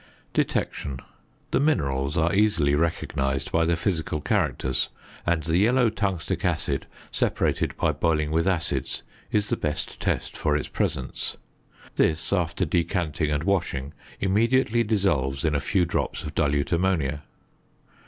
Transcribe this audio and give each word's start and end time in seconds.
~Detection.~ 0.33 0.99
The 1.51 1.59
minerals 1.59 2.17
are 2.17 2.33
easily 2.33 2.73
recognised 2.73 3.51
by 3.51 3.65
their 3.65 3.75
physical 3.75 4.19
characters, 4.19 4.89
and 5.27 5.43
the 5.43 5.59
yellow 5.59 5.91
tungstic 5.91 6.43
acid 6.43 6.87
separated 7.11 7.77
by 7.77 7.91
boiling 7.91 8.31
with 8.31 8.47
acids 8.47 9.03
is 9.31 9.49
the 9.49 9.55
best 9.57 9.99
test 10.01 10.35
for 10.35 10.57
its 10.57 10.69
presence; 10.69 11.37
this, 11.97 12.33
after 12.33 12.65
decanting 12.65 13.29
and 13.29 13.43
washing, 13.43 13.93
immediately 14.19 14.81
dissolves 14.83 15.45
in 15.45 15.53
a 15.53 15.59
few 15.59 15.85
drops 15.85 16.23
of 16.23 16.33
dilute 16.33 16.71
ammonia. 16.71 17.21